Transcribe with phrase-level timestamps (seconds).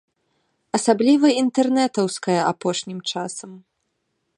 [0.77, 3.51] Асабліва інтэрнэтаўская апошнім часам.